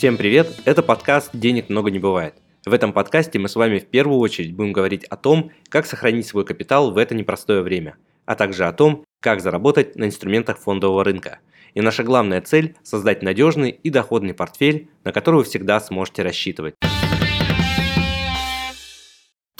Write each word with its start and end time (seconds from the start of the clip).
Всем 0.00 0.16
привет! 0.16 0.48
Это 0.64 0.82
подкаст 0.82 1.28
«Денег 1.34 1.68
много 1.68 1.90
не 1.90 1.98
бывает». 1.98 2.32
В 2.64 2.72
этом 2.72 2.94
подкасте 2.94 3.38
мы 3.38 3.50
с 3.50 3.54
вами 3.54 3.78
в 3.78 3.84
первую 3.84 4.18
очередь 4.18 4.56
будем 4.56 4.72
говорить 4.72 5.04
о 5.04 5.16
том, 5.18 5.50
как 5.68 5.84
сохранить 5.84 6.26
свой 6.26 6.46
капитал 6.46 6.90
в 6.90 6.96
это 6.96 7.14
непростое 7.14 7.60
время, 7.60 7.98
а 8.24 8.34
также 8.34 8.64
о 8.64 8.72
том, 8.72 9.04
как 9.20 9.42
заработать 9.42 9.96
на 9.96 10.04
инструментах 10.04 10.58
фондового 10.58 11.04
рынка. 11.04 11.40
И 11.74 11.82
наша 11.82 12.02
главная 12.02 12.40
цель– 12.40 12.76
создать 12.82 13.20
надежный 13.20 13.72
и 13.72 13.90
доходный 13.90 14.32
портфель, 14.32 14.88
на 15.04 15.12
который 15.12 15.36
вы 15.36 15.44
всегда 15.44 15.78
сможете 15.80 16.22
рассчитывать. 16.22 16.76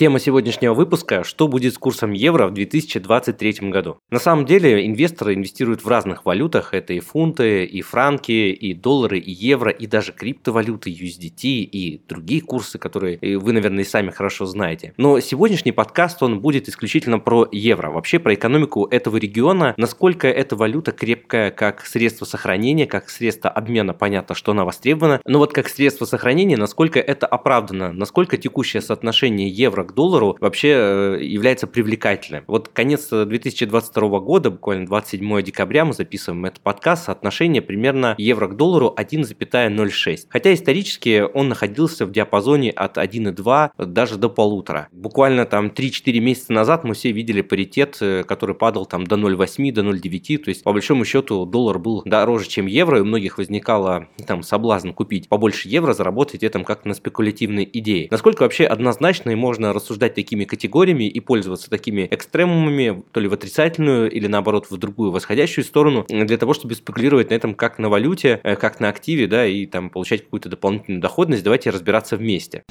Тема 0.00 0.18
сегодняшнего 0.18 0.72
выпуска– 0.72 1.24
что 1.24 1.46
будет 1.46 1.74
с 1.74 1.76
курсом 1.76 2.12
евро 2.12 2.46
в 2.46 2.54
2023 2.54 3.68
году. 3.68 3.98
На 4.08 4.18
самом 4.18 4.46
деле 4.46 4.86
инвесторы 4.86 5.34
инвестируют 5.34 5.84
в 5.84 5.88
разных 5.88 6.24
валютах. 6.24 6.72
Это 6.72 6.94
и 6.94 7.00
фунты, 7.00 7.66
и 7.66 7.82
франки, 7.82 8.32
и 8.32 8.72
доллары, 8.72 9.18
и 9.18 9.30
евро, 9.30 9.70
и 9.70 9.86
даже 9.86 10.12
криптовалюты, 10.12 10.88
USDT 10.88 11.42
и 11.42 12.00
другие 12.08 12.40
курсы, 12.40 12.78
которые 12.78 13.18
вы, 13.20 13.52
наверное, 13.52 13.84
и 13.84 13.86
сами 13.86 14.08
хорошо 14.08 14.46
знаете. 14.46 14.94
Но 14.96 15.20
сегодняшний 15.20 15.72
подкаст, 15.72 16.22
он 16.22 16.40
будет 16.40 16.70
исключительно 16.70 17.18
про 17.18 17.46
евро. 17.52 17.90
Вообще 17.90 18.18
про 18.18 18.32
экономику 18.32 18.86
этого 18.86 19.18
региона, 19.18 19.74
насколько 19.76 20.28
эта 20.28 20.56
валюта 20.56 20.92
крепкая 20.92 21.50
как 21.50 21.84
средство 21.84 22.24
сохранения, 22.24 22.86
как 22.86 23.10
средство 23.10 23.50
обмена, 23.50 23.92
понятно, 23.92 24.34
что 24.34 24.52
она 24.52 24.64
востребована. 24.64 25.20
Но 25.26 25.38
вот 25.40 25.52
как 25.52 25.68
средство 25.68 26.06
сохранения, 26.06 26.56
насколько 26.56 26.98
это 26.98 27.26
оправдано, 27.26 27.92
насколько 27.92 28.38
текущее 28.38 28.80
соотношение 28.80 29.50
евро 29.50 29.89
к 29.90 29.94
доллару 29.94 30.36
вообще 30.40 30.68
э, 30.68 31.18
является 31.22 31.66
привлекательным. 31.66 32.44
Вот 32.46 32.68
конец 32.68 33.08
2022 33.10 34.20
года, 34.20 34.50
буквально 34.50 34.86
27 34.86 35.42
декабря, 35.42 35.84
мы 35.84 35.92
записываем 35.92 36.44
этот 36.44 36.60
подкаст, 36.60 37.04
соотношение 37.06 37.62
примерно 37.62 38.14
евро 38.18 38.48
к 38.48 38.56
доллару 38.56 38.94
1,06. 38.96 40.26
Хотя 40.28 40.54
исторически 40.54 41.24
он 41.34 41.48
находился 41.48 42.06
в 42.06 42.12
диапазоне 42.12 42.70
от 42.70 42.98
1,2 42.98 43.70
даже 43.78 44.16
до 44.16 44.28
полутора. 44.28 44.88
Буквально 44.92 45.46
там 45.46 45.66
3-4 45.66 46.18
месяца 46.20 46.52
назад 46.52 46.84
мы 46.84 46.94
все 46.94 47.12
видели 47.12 47.42
паритет, 47.42 47.98
э, 48.00 48.24
который 48.24 48.54
падал 48.54 48.86
там 48.86 49.06
до 49.06 49.16
0,8, 49.16 49.72
до 49.72 49.82
0,9, 49.82 50.38
то 50.38 50.48
есть 50.48 50.62
по 50.62 50.72
большому 50.72 51.04
счету 51.04 51.44
доллар 51.46 51.78
был 51.78 52.02
дороже, 52.04 52.48
чем 52.48 52.66
евро, 52.66 52.98
и 52.98 53.00
у 53.00 53.04
многих 53.04 53.38
возникало 53.38 54.08
там 54.26 54.42
соблазн 54.42 54.90
купить 54.90 55.28
побольше 55.28 55.68
евро, 55.68 55.92
заработать 55.92 56.42
этом 56.42 56.64
как 56.64 56.84
на 56.84 56.94
спекулятивной 56.94 57.68
идее. 57.72 58.08
Насколько 58.10 58.42
вообще 58.42 58.64
однозначно 58.64 59.30
и 59.30 59.34
можно 59.34 59.72
рассуждать 59.80 60.14
такими 60.14 60.44
категориями 60.44 61.04
и 61.08 61.20
пользоваться 61.20 61.70
такими 61.70 62.06
экстремумами, 62.10 63.02
то 63.12 63.20
ли 63.20 63.28
в 63.28 63.32
отрицательную 63.32 64.10
или 64.10 64.26
наоборот 64.26 64.70
в 64.70 64.76
другую 64.76 65.10
восходящую 65.10 65.64
сторону, 65.64 66.06
для 66.08 66.38
того, 66.38 66.54
чтобы 66.54 66.74
спекулировать 66.74 67.30
на 67.30 67.34
этом 67.34 67.54
как 67.54 67.78
на 67.78 67.88
валюте, 67.88 68.40
э, 68.42 68.56
как 68.56 68.80
на 68.80 68.88
активе, 68.88 69.26
да, 69.26 69.46
и 69.46 69.66
там 69.66 69.90
получать 69.90 70.24
какую-то 70.24 70.48
дополнительную 70.48 71.00
доходность. 71.00 71.42
Давайте 71.42 71.70
разбираться 71.70 72.16
вместе. 72.16 72.62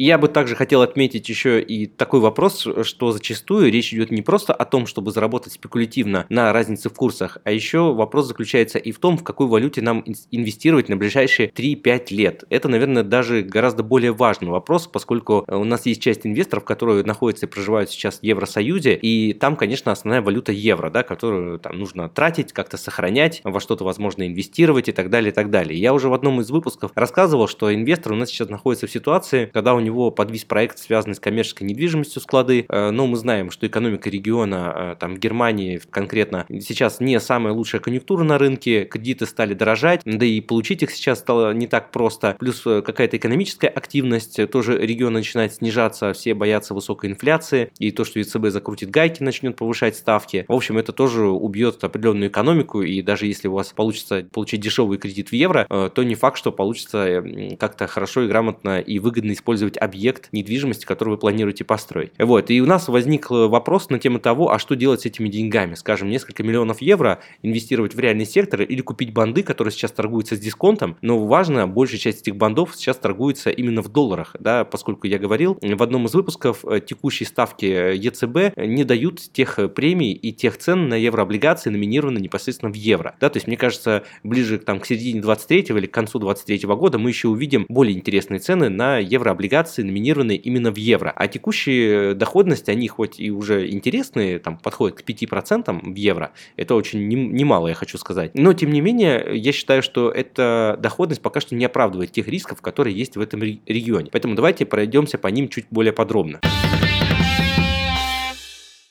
Я 0.00 0.16
бы 0.16 0.28
также 0.28 0.54
хотел 0.54 0.82
отметить 0.82 1.28
еще 1.28 1.60
и 1.60 1.86
такой 1.86 2.20
вопрос, 2.20 2.64
что 2.82 3.10
зачастую 3.10 3.72
речь 3.72 3.92
идет 3.92 4.12
не 4.12 4.22
просто 4.22 4.54
о 4.54 4.64
том, 4.64 4.86
чтобы 4.86 5.10
заработать 5.10 5.54
спекулятивно 5.54 6.24
на 6.28 6.52
разнице 6.52 6.88
в 6.88 6.94
курсах, 6.94 7.38
а 7.42 7.50
еще 7.50 7.92
вопрос 7.92 8.28
заключается 8.28 8.78
и 8.78 8.92
в 8.92 9.00
том, 9.00 9.18
в 9.18 9.24
какой 9.24 9.48
валюте 9.48 9.82
нам 9.82 10.04
инвестировать 10.30 10.88
на 10.88 10.96
ближайшие 10.96 11.48
3-5 11.48 12.14
лет. 12.14 12.44
Это, 12.48 12.68
наверное, 12.68 13.02
даже 13.02 13.42
гораздо 13.42 13.82
более 13.82 14.12
важный 14.12 14.50
вопрос, 14.50 14.86
поскольку 14.86 15.44
у 15.48 15.64
нас 15.64 15.84
есть 15.84 16.00
часть 16.00 16.24
инвесторов, 16.24 16.64
которые 16.64 17.02
находятся 17.02 17.46
и 17.46 17.48
проживают 17.48 17.90
сейчас 17.90 18.20
в 18.20 18.22
Евросоюзе, 18.22 18.94
и 18.94 19.32
там, 19.32 19.56
конечно, 19.56 19.90
основная 19.90 20.22
валюта 20.22 20.52
евро, 20.52 20.90
да, 20.90 21.02
которую 21.02 21.58
там 21.58 21.76
нужно 21.76 22.08
тратить, 22.08 22.52
как-то 22.52 22.76
сохранять, 22.76 23.40
во 23.42 23.58
что-то, 23.58 23.82
возможно, 23.82 24.24
инвестировать 24.28 24.88
и 24.88 24.92
так 24.92 25.10
далее, 25.10 25.32
и 25.32 25.34
так 25.34 25.50
далее. 25.50 25.76
Я 25.76 25.92
уже 25.92 26.08
в 26.08 26.14
одном 26.14 26.40
из 26.40 26.50
выпусков 26.50 26.92
рассказывал, 26.94 27.48
что 27.48 27.74
инвестор 27.74 28.12
у 28.12 28.14
нас 28.14 28.28
сейчас 28.28 28.48
находится 28.48 28.86
в 28.86 28.92
ситуации, 28.92 29.50
когда 29.52 29.74
у 29.74 29.80
него 29.80 29.87
подвис 29.88 30.44
проект, 30.44 30.78
связанный 30.78 31.14
с 31.14 31.20
коммерческой 31.20 31.64
недвижимостью 31.64 32.20
склады, 32.22 32.66
э, 32.68 32.90
но 32.90 33.06
мы 33.06 33.16
знаем, 33.16 33.50
что 33.50 33.66
экономика 33.66 34.10
региона, 34.10 34.74
э, 34.76 34.96
там 34.98 35.16
Германии 35.16 35.80
конкретно, 35.90 36.46
сейчас 36.60 37.00
не 37.00 37.18
самая 37.20 37.54
лучшая 37.54 37.80
конъюнктура 37.80 38.24
на 38.24 38.38
рынке, 38.38 38.84
кредиты 38.84 39.26
стали 39.26 39.54
дорожать, 39.54 40.02
да 40.04 40.26
и 40.26 40.40
получить 40.40 40.82
их 40.82 40.90
сейчас 40.90 41.20
стало 41.20 41.52
не 41.52 41.66
так 41.66 41.90
просто, 41.90 42.36
плюс 42.38 42.62
э, 42.66 42.82
какая-то 42.82 43.16
экономическая 43.16 43.68
активность, 43.68 44.50
тоже 44.50 44.78
регион 44.78 45.14
начинает 45.14 45.54
снижаться, 45.54 46.12
все 46.12 46.34
боятся 46.34 46.74
высокой 46.74 47.10
инфляции, 47.10 47.70
и 47.78 47.90
то, 47.90 48.04
что 48.04 48.18
ЕЦБ 48.18 48.46
закрутит 48.48 48.90
гайки, 48.90 49.22
начнет 49.22 49.56
повышать 49.56 49.96
ставки. 49.96 50.44
В 50.48 50.52
общем, 50.52 50.78
это 50.78 50.92
тоже 50.92 51.26
убьет 51.26 51.82
определенную 51.82 52.28
экономику, 52.28 52.82
и 52.82 53.02
даже 53.02 53.26
если 53.26 53.48
у 53.48 53.52
вас 53.52 53.72
получится 53.72 54.26
получить 54.30 54.60
дешевый 54.60 54.98
кредит 54.98 55.30
в 55.30 55.32
евро, 55.32 55.66
то 55.68 56.02
не 56.02 56.14
факт, 56.14 56.38
что 56.38 56.52
получится 56.52 57.24
как-то 57.58 57.86
хорошо 57.86 58.22
и 58.22 58.28
грамотно 58.28 58.80
и 58.80 58.98
выгодно 58.98 59.32
использовать 59.32 59.77
объект 59.78 60.28
недвижимости, 60.32 60.84
который 60.84 61.10
вы 61.10 61.18
планируете 61.18 61.64
построить. 61.64 62.12
Вот, 62.18 62.50
и 62.50 62.60
у 62.60 62.66
нас 62.66 62.88
возник 62.88 63.30
вопрос 63.30 63.90
на 63.90 63.98
тему 63.98 64.18
того, 64.18 64.52
а 64.52 64.58
что 64.58 64.76
делать 64.76 65.02
с 65.02 65.06
этими 65.06 65.28
деньгами? 65.28 65.74
Скажем, 65.74 66.10
несколько 66.10 66.42
миллионов 66.42 66.82
евро 66.82 67.20
инвестировать 67.42 67.94
в 67.94 67.98
реальный 67.98 68.26
сектор 68.26 68.62
или 68.62 68.80
купить 68.80 69.12
банды, 69.12 69.42
которые 69.42 69.72
сейчас 69.72 69.92
торгуются 69.92 70.36
с 70.36 70.38
дисконтом, 70.38 70.96
но 71.00 71.24
важно, 71.24 71.66
большая 71.66 71.98
часть 71.98 72.22
этих 72.22 72.36
бандов 72.36 72.74
сейчас 72.74 72.96
торгуется 72.96 73.50
именно 73.50 73.82
в 73.82 73.88
долларах, 73.88 74.36
да, 74.40 74.64
поскольку 74.64 75.06
я 75.06 75.18
говорил 75.18 75.58
в 75.60 75.82
одном 75.82 76.06
из 76.06 76.14
выпусков, 76.14 76.64
э, 76.64 76.80
текущие 76.80 77.26
ставки 77.26 77.64
ЕЦБ 77.64 78.56
не 78.56 78.84
дают 78.84 79.20
тех 79.32 79.58
премий 79.74 80.12
и 80.12 80.32
тех 80.32 80.58
цен 80.58 80.88
на 80.88 80.94
еврооблигации, 80.94 81.70
номинированные 81.70 82.22
непосредственно 82.22 82.72
в 82.72 82.76
евро, 82.76 83.16
да, 83.20 83.30
то 83.30 83.36
есть 83.36 83.46
мне 83.46 83.56
кажется, 83.56 84.04
ближе 84.22 84.58
там, 84.58 84.80
к 84.80 84.86
середине 84.86 85.20
23 85.20 85.66
или 85.68 85.86
к 85.86 85.92
концу 85.92 86.18
23 86.18 86.60
года 86.66 86.98
мы 86.98 87.10
еще 87.10 87.28
увидим 87.28 87.66
более 87.68 87.96
интересные 87.96 88.40
цены 88.40 88.68
на 88.68 88.98
еврооблигации, 88.98 89.67
номинированы 89.76 90.36
именно 90.36 90.70
в 90.70 90.76
евро. 90.76 91.12
А 91.14 91.28
текущие 91.28 92.14
доходности, 92.14 92.70
они 92.70 92.88
хоть 92.88 93.20
и 93.20 93.30
уже 93.30 93.70
интересные, 93.70 94.38
там 94.38 94.58
подходят 94.58 95.00
к 95.00 95.08
5% 95.08 95.92
в 95.92 95.94
евро, 95.94 96.32
это 96.56 96.74
очень 96.74 97.06
немало, 97.08 97.68
я 97.68 97.74
хочу 97.74 97.98
сказать. 97.98 98.32
Но, 98.34 98.52
тем 98.52 98.72
не 98.72 98.80
менее, 98.80 99.30
я 99.34 99.52
считаю, 99.52 99.82
что 99.82 100.10
эта 100.10 100.76
доходность 100.80 101.22
пока 101.22 101.40
что 101.40 101.54
не 101.54 101.64
оправдывает 101.64 102.12
тех 102.12 102.28
рисков, 102.28 102.60
которые 102.60 102.96
есть 102.96 103.16
в 103.16 103.20
этом 103.20 103.42
регионе. 103.42 104.08
Поэтому 104.10 104.34
давайте 104.34 104.66
пройдемся 104.66 105.18
по 105.18 105.28
ним 105.28 105.48
чуть 105.48 105.66
более 105.70 105.92
подробно. 105.92 106.40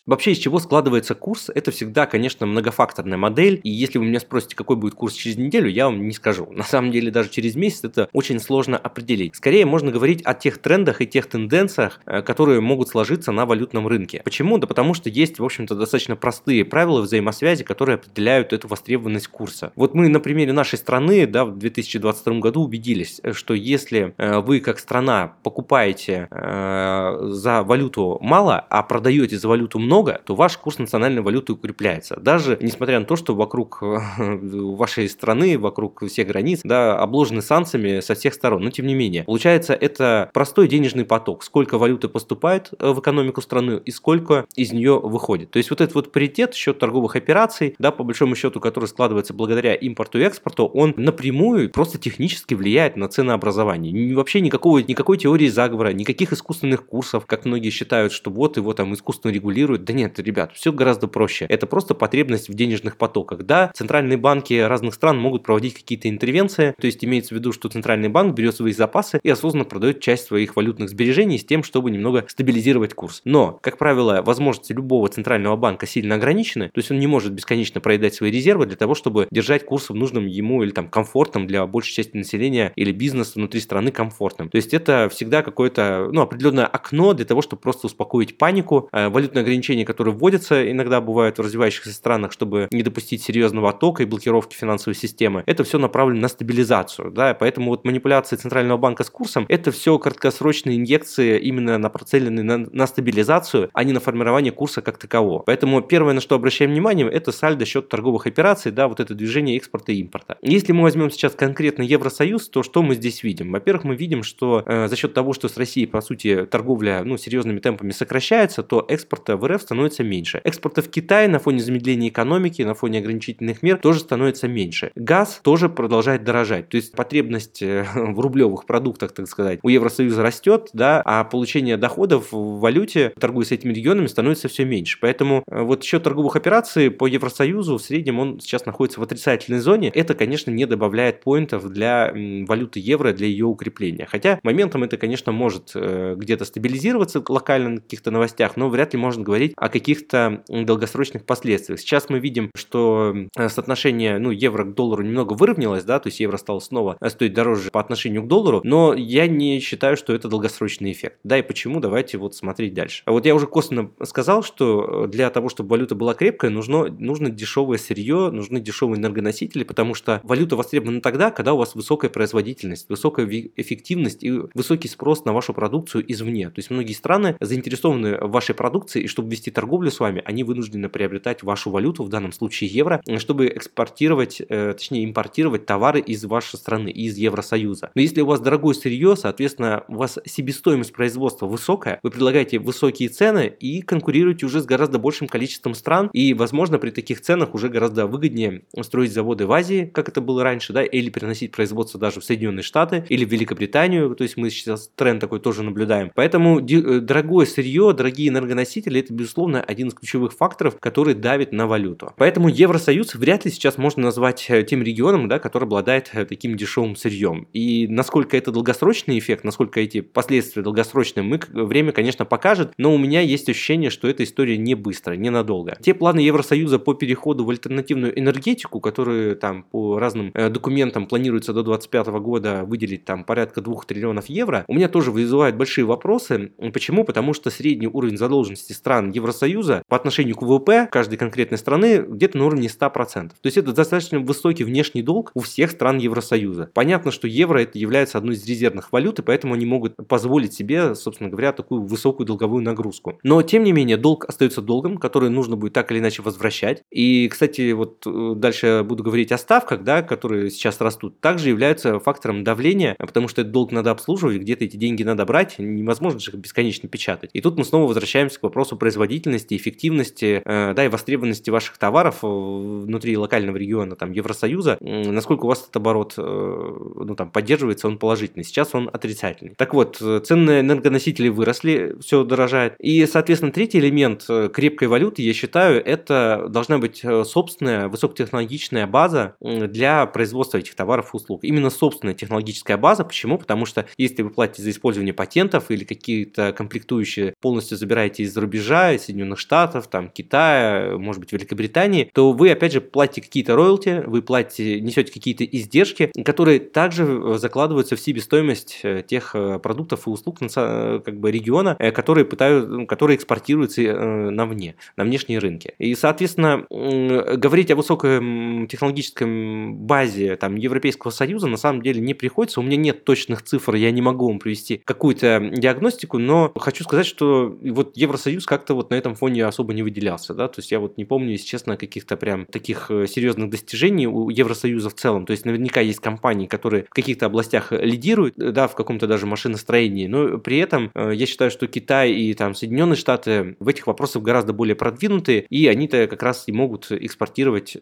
Вообще, 0.07 0.31
из 0.31 0.38
чего 0.38 0.59
складывается 0.59 1.16
курс, 1.16 1.51
это 1.53 1.72
всегда, 1.72 2.06
конечно, 2.06 2.45
многофакторная 2.45 3.18
модель. 3.18 3.59
И 3.63 3.69
если 3.69 3.97
вы 3.97 4.06
меня 4.06 4.22
спросите, 4.22 4.56
какой 4.56 4.78
будет 4.78 4.95
курс 4.95 5.13
через 5.13 5.35
неделю, 5.35 5.69
я 5.69 5.88
вам 5.88 6.07
не 6.07 6.13
скажу. 6.13 6.47
На 6.51 6.63
самом 6.63 6.91
деле, 6.91 7.12
даже 7.12 7.29
через 7.29 7.56
месяц 7.56 7.84
это 7.84 8.07
очень 8.13 8.40
сложно 8.40 8.78
определить. 8.78 9.35
Скорее, 9.35 9.66
можно 9.66 9.91
говорить 9.91 10.22
о 10.23 10.34
тех 10.34 10.59
трендах 10.59 11.01
и 11.01 11.07
тех 11.07 11.28
тенденциях, 11.28 12.00
э, 12.06 12.22
которые 12.22 12.62
могут 12.62 12.88
сложиться 12.88 13.34
на 13.34 13.45
валютном 13.45 13.85
рынке. 13.85 14.22
Почему? 14.23 14.57
Да 14.57 14.66
потому 14.66 14.94
что 14.94 15.09
есть, 15.09 15.40
в 15.40 15.44
общем-то, 15.44 15.75
достаточно 15.75 16.16
простые 16.16 16.63
правила 16.63 17.01
взаимосвязи, 17.01 17.66
которые 17.66 17.95
определяют 17.95 18.53
эту 18.53 18.69
востребованность 18.69 19.28
курса. 19.28 19.74
Вот 19.75 19.94
мы 19.94 20.07
на 20.07 20.22
примере 20.22 20.53
нашей 20.53 20.79
страны 20.79 21.28
да, 21.28 21.44
в 21.44 21.57
2022 21.57 22.39
году 22.39 22.63
убедились, 22.63 23.19
что 23.34 23.53
если 23.53 24.13
э, 24.18 24.39
вы 24.39 24.62
как 24.62 24.79
страна 24.79 25.34
покупаете 25.44 26.29
э, 26.31 27.18
за 27.24 27.63
валюту 27.63 28.19
мало, 28.22 28.66
а 28.69 28.84
продаете 28.84 29.38
за 29.38 29.50
валюту 29.50 29.79
много, 29.79 29.96
много, 29.97 30.21
то 30.25 30.35
ваш 30.35 30.57
курс 30.57 30.77
национальной 30.77 31.23
валюты 31.23 31.53
укрепляется. 31.53 32.17
Даже 32.17 32.57
несмотря 32.61 32.99
на 32.99 33.05
то, 33.05 33.15
что 33.15 33.33
вокруг 33.33 33.79
э, 33.81 33.97
вашей 34.19 35.09
страны, 35.09 35.57
вокруг 35.57 36.03
всех 36.07 36.27
границ, 36.27 36.61
да, 36.63 36.99
обложены 36.99 37.41
санкциями 37.41 37.99
со 38.01 38.13
всех 38.13 38.35
сторон. 38.35 38.63
Но 38.63 38.69
тем 38.69 38.85
не 38.85 38.93
менее, 38.93 39.23
получается, 39.23 39.73
это 39.73 40.29
простой 40.33 40.67
денежный 40.67 41.03
поток. 41.03 41.44
Сколько 41.44 41.79
валюты 41.79 42.09
поступает 42.09 42.69
э, 42.79 42.91
в 42.91 42.99
экономику 42.99 43.41
страны 43.41 43.81
и 43.83 43.91
сколько 43.91 44.45
из 44.55 44.71
нее 44.71 44.99
выходит. 44.99 45.49
То 45.49 45.57
есть 45.57 45.71
вот 45.71 45.81
этот 45.81 45.95
вот 45.95 46.11
паритет, 46.11 46.53
счет 46.53 46.77
торговых 46.77 47.15
операций, 47.15 47.75
да, 47.79 47.91
по 47.91 48.03
большому 48.03 48.35
счету, 48.35 48.59
который 48.59 48.85
складывается 48.85 49.33
благодаря 49.33 49.73
импорту 49.73 50.19
и 50.19 50.23
экспорту, 50.23 50.65
он 50.67 50.93
напрямую 50.95 51.71
просто 51.71 51.97
технически 51.97 52.53
влияет 52.53 52.97
на 52.97 53.07
ценообразование. 53.07 54.15
Вообще 54.15 54.41
никакого, 54.41 54.77
никакой 54.77 55.17
теории 55.17 55.47
заговора, 55.47 55.89
никаких 55.93 56.33
искусственных 56.33 56.85
курсов, 56.85 57.25
как 57.25 57.45
многие 57.45 57.71
считают, 57.71 58.11
что 58.11 58.29
вот 58.29 58.57
его 58.57 58.73
там 58.73 58.93
искусственно 58.93 59.31
регулируют. 59.31 59.87
Да 59.88 59.94
нет, 59.94 60.19
ребят, 60.19 60.51
все 60.54 60.74
гораздо 60.74 61.07
проще. 61.07 61.45
Это 61.48 61.66
просто 61.66 61.95
потребность 61.95 62.50
в 62.50 62.54
денежных 62.54 62.98
потоках. 62.98 63.44
Да, 63.44 63.72
центральные 63.74 64.18
банки 64.18 64.54
разных 64.60 64.94
стран 64.94 65.18
могут 65.18 65.44
проводить 65.44 65.75
какие-то 65.75 66.10
интервенции, 66.10 66.75
то 66.78 66.88
есть 66.88 67.06
имеется 67.06 67.34
в 67.34 67.38
виду, 67.38 67.54
что 67.54 67.69
центральный 67.69 68.10
банк 68.10 68.36
берет 68.36 68.54
свои 68.54 68.74
запасы 68.74 69.22
и 69.24 69.30
осознанно 69.30 69.63
продает 69.63 70.01
часть 70.01 70.25
своих 70.25 70.57
валютных 70.57 70.89
сбережений 70.89 71.39
с 71.39 71.45
тем, 71.45 71.63
чтобы 71.63 71.89
немного 71.89 72.25
стабилизировать 72.28 72.94
курс. 72.95 73.22
Но, 73.24 73.57
как 73.62 73.78
правило, 73.78 74.22
возможности 74.25 74.74
любого 74.74 75.07
центрального 75.07 75.56
банка 75.56 75.88
сильно 75.88 76.16
ограничены, 76.16 76.66
то 76.66 76.80
есть 76.80 76.92
он 76.92 77.00
не 77.00 77.07
может 77.07 77.31
бесконечно 77.31 77.80
проедать 77.80 78.13
свои 78.13 78.30
резервы 78.30 78.66
для 78.66 78.75
того, 78.75 78.94
чтобы 78.94 79.30
держать 79.31 79.63
курс 79.66 79.89
в 79.89 79.95
нужном 79.95 80.25
ему 80.25 80.63
или 80.63 80.72
там 80.72 80.89
комфортном 80.89 81.48
для 81.48 81.66
большей 81.66 81.94
части 81.94 82.18
населения 82.18 82.74
или 82.75 82.92
бизнеса 82.92 83.34
внутри 83.36 83.62
страны 83.62 83.92
комфортным. 83.92 84.50
То 84.50 84.57
есть 84.57 84.74
это 84.74 85.07
всегда 85.10 85.44
какое-то 85.44 86.10
ну, 86.12 86.22
определенное 86.24 86.66
окно 86.66 87.13
для 87.13 87.25
того, 87.25 87.42
чтобы 87.42 87.62
просто 87.62 87.88
успокоить 87.88 88.38
панику. 88.38 88.89
Э, 88.92 89.07
валютное 89.10 89.44
ограничение 89.44 89.76
ограничения, 89.77 89.85
которые 89.85 90.13
вводятся 90.13 90.71
иногда 90.71 91.01
бывают 91.01 91.38
в 91.38 91.41
развивающихся 91.41 91.94
странах, 91.94 92.31
чтобы 92.31 92.68
не 92.71 92.83
допустить 92.83 93.24
серьезного 93.24 93.69
оттока 93.69 94.03
и 94.03 94.06
блокировки 94.06 94.56
финансовой 94.56 94.95
системы, 94.95 95.44
это 95.45 95.63
все 95.63 95.77
направлено 95.77 96.21
на 96.21 96.27
стабилизацию. 96.27 97.12
Да? 97.12 97.33
Поэтому 97.33 97.69
вот 97.69 97.85
манипуляции 97.85 98.35
Центрального 98.35 98.77
банка 98.77 99.03
с 99.03 99.09
курсом– 99.09 99.45
это 99.50 99.71
все 99.71 99.97
краткосрочные 99.97 100.77
инъекции, 100.77 101.39
именно 101.39 101.77
нацеленные 101.77 102.44
на, 102.44 102.57
на 102.57 102.88
стабилизацию, 102.88 103.69
а 103.74 103.83
не 103.83 103.94
на 103.94 104.00
формирование 104.00 104.51
курса 104.51 104.81
как 104.81 104.97
такового. 104.97 105.44
Поэтому 105.45 105.81
первое, 105.81 106.13
на 106.13 106.21
что 106.21 106.35
обращаем 106.35 106.71
внимание, 106.71 107.07
это 107.07 107.31
сальдо 107.31 107.65
счет 107.65 107.89
торговых 107.89 108.27
операций, 108.27 108.71
да, 108.71 108.88
вот 108.88 109.00
это 109.00 109.13
движение 109.13 109.57
экспорта 109.57 109.91
и 109.91 110.00
импорта. 110.00 110.38
Если 110.41 110.74
мы 110.74 110.83
возьмем 110.83 111.09
сейчас 111.09 111.33
конкретно 111.33 111.83
Евросоюз, 111.83 112.50
то 112.50 112.63
что 112.63 112.81
мы 112.81 112.95
здесь 112.95 113.24
видим? 113.24 113.51
Во-первых, 113.51 113.83
мы 113.83 113.95
видим, 113.95 114.24
что 114.24 114.63
э, 114.65 114.88
за 114.88 114.95
счет 114.95 115.13
того, 115.13 115.33
что 115.33 115.47
с 115.47 115.57
Россией, 115.57 115.88
по 115.88 116.01
сути, 116.01 116.45
торговля 116.45 117.03
ну, 117.03 117.18
серьезными 117.18 117.59
темпами 117.59 117.91
сокращается, 117.91 118.63
то 118.63 118.85
экспорта 118.88 119.38
в 119.38 119.45
РФ 119.47 119.63
становится 119.67 120.03
меньше. 120.03 120.41
Экспорта 120.45 120.81
в 120.81 120.89
Китай 120.89 121.27
на 121.27 121.39
фоне 121.39 121.59
замедления 121.59 122.09
экономики, 122.09 122.61
на 122.61 122.73
фоне 122.73 122.99
ограничительных 122.99 123.61
мер 123.63 123.77
тоже 123.77 123.99
становится 123.99 124.47
меньше. 124.47 124.91
Газ 124.95 125.41
тоже 125.43 125.67
продолжает 125.67 126.23
дорожать. 126.23 126.69
То 126.69 126.77
есть 126.77 126.93
потребность 126.93 127.61
э, 127.61 127.85
в 127.95 128.19
рублевых 128.19 128.65
продуктах, 128.65 129.11
так 129.11 129.27
сказать, 129.27 129.59
у 129.61 129.69
Евросоюза 129.69 130.23
растет, 130.23 130.69
да, 130.73 131.01
а 131.03 131.23
получение 131.25 131.77
доходов 131.77 132.31
в 132.31 132.59
валюте, 132.59 133.13
торгуя 133.19 133.45
с 133.45 133.51
этими 133.51 133.73
регионами, 133.73 134.07
становится 134.07 134.47
все 134.47 134.63
меньше. 134.63 134.97
Поэтому 135.01 135.43
э, 135.47 135.61
вот 135.61 135.83
счет 135.83 136.03
торговых 136.03 136.35
операций 136.35 136.89
по 136.89 137.07
Евросоюзу 137.07 137.77
в 137.77 137.81
среднем 137.81 138.19
он 138.19 138.39
сейчас 138.39 138.65
находится 138.65 139.01
в 139.01 139.03
отрицательной 139.03 139.59
зоне. 139.59 139.89
Это, 139.89 140.13
конечно, 140.13 140.49
не 140.49 140.65
добавляет 140.65 141.21
поинтов 141.21 141.69
для 141.69 142.13
валюты 142.47 142.79
евро, 142.79 143.11
для 143.11 143.27
ее 143.27 143.45
укрепления. 143.45 144.07
Хотя 144.09 144.39
моментом 144.43 144.83
это, 144.83 144.97
конечно, 144.97 145.31
может 145.31 145.71
э, 145.75 146.15
где-то 146.17 146.45
стабилизироваться 146.45 147.21
локально 147.27 147.69
на 147.69 147.81
каких-то 147.81 148.11
новостях, 148.11 148.55
но 148.55 148.69
вряд 148.69 148.93
ли 148.93 148.99
можно 148.99 149.23
говорить 149.23 149.46
о 149.55 149.69
каких-то 149.69 150.44
долгосрочных 150.47 151.25
последствиях. 151.25 151.79
Сейчас 151.79 152.09
мы 152.09 152.19
видим, 152.19 152.51
что 152.55 153.15
э, 153.35 153.49
соотношение 153.49 154.19
ну, 154.19 154.31
евро 154.31 154.63
к 154.63 154.73
доллару 154.73 155.03
немного 155.03 155.33
выровнялось, 155.33 155.83
да, 155.83 155.99
то 155.99 156.07
есть 156.07 156.19
евро 156.19 156.38
стало 156.38 156.59
снова 156.59 156.97
стоить 157.07 157.33
дороже 157.33 157.71
по 157.71 157.79
отношению 157.79 158.23
к 158.23 158.27
доллару, 158.27 158.61
но 158.63 158.94
я 158.94 159.27
не 159.27 159.59
считаю, 159.59 159.97
что 159.97 160.13
это 160.13 160.27
долгосрочный 160.27 160.91
эффект. 160.91 161.19
Да, 161.23 161.38
и 161.38 161.41
почему? 161.41 161.79
Давайте 161.79 162.17
вот 162.17 162.35
смотреть 162.35 162.73
дальше. 162.73 163.03
А 163.05 163.11
вот 163.11 163.25
я 163.25 163.35
уже 163.35 163.47
косвенно 163.47 163.91
сказал, 164.03 164.44
что 164.44 165.07
для 165.07 165.29
того, 165.29 165.50
чтобы 165.50 165.69
валюта 165.69 165.95
была 165.95 166.13
крепкая, 166.13 166.51
нужно, 166.51 166.85
нужно 166.88 167.29
дешевое 167.29 167.77
сырье, 167.77 168.29
нужны 168.31 168.59
дешевые 168.59 169.00
энергоносители, 169.00 169.63
потому 169.63 169.93
что 169.93 170.21
валюта 170.23 170.55
востребована 170.55 171.01
тогда, 171.01 171.31
когда 171.31 171.53
у 171.53 171.57
вас 171.57 171.75
высокая 171.75 172.09
производительность, 172.09 172.89
высокая 172.89 173.27
эффективность 173.55 174.23
и 174.23 174.31
высокий 174.53 174.88
спрос 174.88 175.25
на 175.25 175.33
вашу 175.33 175.53
продукцию 175.53 176.09
извне. 176.11 176.50
То 176.50 176.59
есть 176.59 176.69
многие 176.69 176.93
страны 176.93 177.38
заинтересованы 177.39 178.17
в 178.17 178.31
вашей 178.31 178.55
продукции, 178.55 179.03
и 179.03 179.07
чтобы 179.07 179.29
вести 179.38 179.51
торговлю 179.51 179.92
с 179.92 180.00
вами, 180.00 180.22
они 180.25 180.44
вынуждены 180.44 180.89
приобретать 180.89 181.44
вашу 181.44 181.69
валюту, 181.69 182.04
в 182.04 182.10
данном 182.10 182.31
случае 182.31 182.69
евро, 182.69 183.01
чтобы 183.18 183.48
экспортировать, 183.48 184.42
э, 184.42 184.74
точнее 184.74 185.06
импортировать 185.06 185.66
товары 185.66 186.00
из 186.00 186.25
вашей 186.25 186.57
страны, 186.57 186.89
из 186.89 187.18
Евросоюза. 187.18 187.92
Но 187.94 188.01
если 188.01 188.22
у 188.22 188.25
вас 188.25 188.39
дорогое 188.39 188.74
сырье, 188.74 189.16
соответственно, 189.16 189.84
у 189.88 189.95
вас 189.95 190.18
себестоимость 190.25 190.94
производства 190.94 191.45
высокая, 191.45 192.00
вы 192.04 192.12
предлагаете 192.12 192.60
высокие 192.60 193.10
цены 193.10 193.54
и 193.60 193.81
конкурируете 193.81 194.45
уже 194.45 194.62
с 194.62 194.66
гораздо 194.66 195.00
большим 195.00 195.28
количеством 195.28 195.74
стран, 195.74 196.10
и, 196.13 196.34
возможно, 196.34 196.80
при 196.80 196.89
таких 196.89 197.22
ценах 197.22 197.54
уже 197.54 197.69
гораздо 197.69 198.07
выгоднее 198.07 198.63
строить 198.81 199.13
заводы 199.13 199.45
в 199.45 199.51
Азии, 199.51 199.89
как 199.94 200.10
это 200.10 200.22
было 200.22 200.44
раньше, 200.44 200.74
да, 200.74 200.84
или 200.84 201.10
переносить 201.10 201.51
производство 201.51 202.00
даже 202.00 202.19
в 202.19 202.24
Соединенные 202.24 202.63
Штаты, 202.63 203.06
или 203.10 203.25
в 203.25 203.31
Великобританию, 203.31 204.16
то 204.16 204.24
есть 204.24 204.38
мы 204.38 204.50
сейчас 204.50 204.89
тренд 204.95 205.22
такой 205.22 205.39
тоже 205.39 205.63
наблюдаем. 205.63 206.12
Поэтому 206.16 206.60
э, 206.60 207.00
дорогое 207.00 207.45
сырье, 207.45 207.94
дорогие 207.94 208.30
энергоносители, 208.30 209.00
это, 209.00 209.13
безусловно, 209.27 209.62
один 209.62 209.89
из 209.89 209.94
ключевых 209.94 210.31
факторов, 210.31 210.79
который 210.79 211.13
давит 211.13 211.51
на 211.51 211.68
валюту. 211.68 212.13
Поэтому 212.15 212.47
Евросоюз 212.47 213.15
вряд 213.15 213.44
ли 213.44 213.51
сейчас 213.51 213.77
можно 213.77 214.03
назвать 214.03 214.45
э, 214.47 214.63
тем 214.63 214.81
регионом, 214.81 215.27
да, 215.27 215.38
который 215.38 215.65
обладает 215.65 216.09
э, 216.13 216.24
таким 216.25 216.56
дешевым 216.56 216.95
сырьем. 216.95 217.47
И 217.51 217.88
насколько 217.89 218.38
это 218.38 218.51
долгосрочный 218.51 219.19
эффект, 219.19 219.44
насколько 219.44 219.81
эти 219.81 220.00
последствия 220.00 220.63
долгосрочные, 220.63 221.24
мы, 221.24 221.41
время, 221.51 221.91
конечно, 221.91 222.24
покажет, 222.24 222.71
но 222.77 222.94
у 222.94 222.97
меня 222.97 223.19
есть 223.19 223.50
ощущение, 223.50 223.89
что 223.89 224.07
эта 224.07 224.24
история 224.24 224.57
не 224.57 224.75
быстрая, 224.75 225.18
ненадолго. 225.18 225.77
Те 225.81 225.94
планы 225.94 226.21
Евросоюза 226.21 226.79
по 226.79 226.94
переходу 226.94 227.44
в 227.44 227.50
альтернативную 227.50 228.18
энергетику, 228.18 228.79
которые 228.79 229.35
там 229.35 229.63
по 229.63 230.00
разным 230.00 230.31
документам 230.33 231.06
планируется 231.06 231.51
до 231.51 231.63
2025 231.63 232.07
года 232.21 232.63
выделить 232.63 233.03
там 233.03 233.25
порядка 233.25 233.59
2 233.59 233.81
триллионов 233.88 234.27
евро, 234.27 234.63
у 234.69 234.74
меня 234.74 234.88
тоже 234.88 235.12
вызывают 235.12 235.57
большие 235.57 235.83
вопросы. 235.83 236.53
Почему? 236.74 237.03
Потому 237.03 237.33
что 237.33 237.50
средний 237.50 237.88
уровень 237.88 238.18
задолженности 238.18 238.71
стран 238.71 239.12
Евросоюза 239.17 239.83
по 239.87 239.95
отношению 239.95 240.35
к 240.35 240.41
ВВП 240.41 240.87
каждой 240.91 241.17
конкретной 241.17 241.57
страны 241.57 242.05
где-то 242.07 242.37
на 242.37 242.45
уровне 242.45 242.67
100%. 242.67 243.29
То 243.29 243.35
есть 243.43 243.57
это 243.57 243.73
достаточно 243.73 244.19
высокий 244.19 244.63
внешний 244.63 245.01
долг 245.01 245.31
у 245.33 245.41
всех 245.41 245.71
стран 245.71 245.97
Евросоюза. 245.97 246.71
Понятно, 246.73 247.11
что 247.11 247.27
евро 247.27 247.59
это 247.59 247.77
является 247.77 248.17
одной 248.17 248.35
из 248.35 248.45
резервных 248.45 248.91
валют, 248.91 249.19
и 249.19 249.23
поэтому 249.23 249.53
они 249.53 249.65
могут 249.65 249.95
позволить 250.07 250.53
себе, 250.53 250.95
собственно 250.95 251.29
говоря, 251.29 251.51
такую 251.51 251.81
высокую 251.81 252.25
долговую 252.25 252.63
нагрузку. 252.63 253.19
Но, 253.23 253.41
тем 253.41 253.63
не 253.63 253.71
менее, 253.71 253.97
долг 253.97 254.25
остается 254.25 254.61
долгом, 254.61 254.97
который 254.97 255.29
нужно 255.29 255.55
будет 255.55 255.73
так 255.73 255.91
или 255.91 255.99
иначе 255.99 256.21
возвращать. 256.21 256.83
И, 256.91 257.27
кстати, 257.27 257.71
вот 257.71 258.05
э, 258.05 258.33
дальше 258.35 258.83
буду 258.83 259.03
говорить 259.03 259.31
о 259.31 259.37
ставках, 259.37 259.83
да, 259.83 260.01
которые 260.01 260.49
сейчас 260.49 260.79
растут, 260.81 261.19
также 261.19 261.49
являются 261.49 261.99
фактором 261.99 262.43
давления, 262.43 262.95
потому 262.97 263.27
что 263.27 263.41
этот 263.41 263.53
долг 263.53 263.71
надо 263.71 263.91
обслуживать, 263.91 264.41
где-то 264.41 264.65
эти 264.65 264.77
деньги 264.77 265.03
надо 265.03 265.25
брать, 265.25 265.55
невозможно 265.59 266.19
же 266.19 266.31
их 266.31 266.37
бесконечно 266.37 266.87
печатать. 266.89 267.29
И 267.33 267.41
тут 267.41 267.57
мы 267.57 267.65
снова 267.65 267.87
возвращаемся 267.87 268.39
к 268.39 268.43
вопросу 268.43 268.77
производительности, 269.07 269.56
эффективности, 269.56 270.42
э, 270.44 270.74
да, 270.74 270.86
и 270.86 270.89
востребованности 270.89 271.50
ваших 271.50 271.77
товаров 271.77 272.19
э, 272.24 272.27
внутри 272.27 273.18
локального 273.18 273.56
региона, 273.57 273.95
там, 273.95 274.12
Евросоюза, 274.12 274.77
насколько 274.81 275.45
у 275.45 275.48
вас 275.48 275.63
этот 275.63 275.77
оборот, 275.77 276.15
э, 276.18 276.21
ну, 276.21 277.15
там, 277.15 277.31
поддерживается, 277.31 277.88
он 277.88 277.98
положительный. 277.98 278.44
Сейчас 278.44 278.75
он 278.75 278.89
отрицательный. 278.92 279.56
Так 279.56 279.74
вот, 279.74 279.98
цены 279.98 280.45
на 280.45 280.59
энергоносители 280.59 281.30
выросли, 281.30 281.95
все 282.01 282.24
дорожает. 282.24 282.75
И, 282.80 283.06
соответственно, 283.06 283.51
третий 283.51 283.80
элемент 283.80 284.25
крепкой 284.54 284.88
валюты, 284.88 285.21
я 285.21 285.33
считаю, 285.33 285.83
это 285.83 286.48
должна 286.50 286.77
быть 286.77 287.03
собственная 287.24 287.88
высокотехнологичная 287.88 288.88
база 288.88 289.36
для 289.39 290.06
производства 290.06 290.57
этих 290.57 290.75
товаров 290.75 291.13
и 291.13 291.18
услуг. 291.18 291.44
Именно 291.44 291.69
собственная 291.69 292.13
технологическая 292.13 292.77
база. 292.77 293.03
Почему? 293.03 293.38
Потому 293.38 293.65
что 293.65 293.86
если 293.98 294.21
вы 294.21 294.30
платите 294.30 294.63
за 294.63 294.71
использование 294.71 295.13
патентов 295.13 295.71
или 295.71 295.83
какие-то 295.83 296.53
комплектующие 296.53 297.34
полностью 297.41 297.77
забираете 297.77 298.24
из-за 298.24 298.41
рубежа, 298.41 298.97
из 298.98 299.06
Соединенных 299.06 299.39
Штатов, 299.39 299.88
там, 299.88 300.10
Китая, 300.10 300.98
может 300.98 301.22
быть, 301.22 301.32
Великобритании, 301.32 302.10
то 302.13 302.32
вы, 302.32 302.51
опять 302.51 302.74
же, 302.74 302.82
платите 302.82 303.22
какие-то 303.22 303.56
роялти, 303.56 304.04
вы 304.06 304.22
платите, 304.22 304.82
несете 304.82 305.12
какие-то 305.12 305.46
издержки, 305.46 306.12
которые 306.24 306.60
также 306.60 307.04
э, 307.04 307.38
закладываются 307.38 307.96
в 307.96 308.00
себестоимость 308.00 308.82
э, 308.84 309.04
тех 309.08 309.32
э, 309.34 309.60
продуктов 309.60 310.08
и 310.08 310.10
услуг 310.10 310.38
как 310.38 311.20
бы, 311.20 311.32
региона, 311.32 311.75
которые, 311.94 312.25
пытают, 312.25 312.88
которые 312.88 313.18
экспортируются 313.18 313.82
на 313.82 314.46
вне, 314.46 314.75
на 314.96 315.04
внешние 315.04 315.39
рынки. 315.39 315.74
И, 315.77 315.96
соответственно, 315.96 316.66
говорить 316.70 317.72
о 317.72 317.75
высокой 317.75 318.68
технологической 318.68 319.72
базе 319.72 320.36
там, 320.36 320.56
Европейского 320.56 321.12
Союза 321.12 321.48
на 321.48 321.58
самом 321.58 321.82
деле 321.82 322.01
не 322.01 322.13
приходится. 322.13 322.60
У 322.60 322.63
меня 322.63 322.77
нет 322.77 323.04
точных 323.04 323.42
цифр, 323.42 323.75
я 323.75 323.92
не 323.92 324.01
могу 324.01 324.27
вам 324.27 324.39
привести 324.39 324.82
какую-то 324.84 325.51
диагностику, 325.54 326.18
но 326.18 326.51
хочу 326.56 326.84
сказать, 326.84 327.06
что 327.06 327.58
вот 327.62 327.96
Евросоюз 327.96 328.46
как-то 328.46 328.74
вот 328.74 328.87
на 328.89 328.96
этом 328.96 329.15
фоне 329.15 329.46
особо 329.46 329.74
не 329.74 329.84
выделялся, 329.84 330.34
да, 330.34 330.48
то 330.48 330.60
есть 330.60 330.72
я 330.72 330.79
вот 330.79 330.98
не 330.98 331.06
помню, 331.06 331.32
если 331.32 331.46
честно, 331.46 331.77
каких-то 331.77 332.17
прям 332.17 332.46
таких 332.46 332.89
э, 332.89 333.08
серьезных 333.08 333.50
достижений 333.50 334.08
у 334.08 334.29
Евросоюза 334.29 334.89
в 334.89 334.96
целом, 334.96 335.25
то 335.25 335.32
есть 335.32 335.46
наверняка 335.46 335.82
есть 335.82 336.00
компании, 336.00 336.48
которые 336.48 336.84
в 336.84 336.89
каких-то 336.89 337.25
областях 337.25 337.72
лидируют, 337.72 338.38
э, 338.38 338.51
да, 338.51 338.67
в 338.67 338.75
каком-то 338.75 339.08
даже 339.08 339.25
машиностроении, 339.25 340.08
но 340.08 340.38
при 340.38 340.58
этом 340.58 340.91
э, 340.94 341.12
я 341.13 341.25
считаю, 341.25 341.51
что 341.51 341.67
Китай 341.67 342.12
и 342.12 342.34
там 342.34 342.53
Соединенные 342.56 342.98
Штаты 342.98 343.56
в 343.60 343.67
этих 343.67 343.88
вопросах 343.88 344.24
гораздо 344.24 344.53
более 344.53 344.75
продвинутые, 344.75 345.46
и 345.50 345.67
они-то 345.67 346.08
как 346.08 346.24
раз 346.24 346.46
и 346.48 346.51
могут 346.51 346.91
экспортировать 346.91 347.77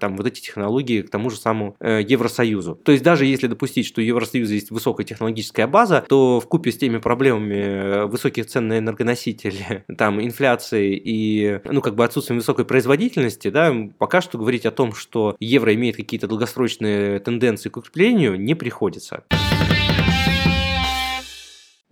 там 0.00 0.16
вот 0.16 0.26
эти 0.26 0.40
технологии 0.40 1.02
к 1.02 1.10
тому 1.10 1.30
же 1.30 1.36
самому 1.36 1.76
Евросоюзу. 1.80 2.76
То 2.76 2.92
есть 2.92 3.04
даже 3.04 3.26
если 3.26 3.46
допустить, 3.46 3.86
что 3.86 4.00
у 4.00 4.04
Евросоюза 4.04 4.54
есть 4.54 4.70
высокая 4.70 5.06
технологическая 5.06 5.66
база, 5.66 6.04
то 6.08 6.40
в 6.40 6.46
купе 6.46 6.72
с 6.72 6.78
теми 6.78 6.98
проблемами 6.98 8.06
высоких 8.08 8.46
цен 8.46 8.68
на 8.68 8.78
энергоносители, 8.78 9.84
там, 9.98 10.20
инфляции 10.42 11.00
и, 11.02 11.60
ну, 11.64 11.80
как 11.80 11.94
бы 11.94 12.04
отсутствием 12.04 12.38
высокой 12.38 12.64
производительности, 12.64 13.48
да, 13.48 13.72
пока 13.98 14.20
что 14.20 14.38
говорить 14.38 14.66
о 14.66 14.72
том, 14.72 14.92
что 14.92 15.36
евро 15.38 15.72
имеет 15.74 15.96
какие-то 15.96 16.26
долгосрочные 16.26 17.20
тенденции 17.20 17.68
к 17.68 17.76
укреплению, 17.76 18.40
не 18.40 18.54
приходится. 18.54 19.22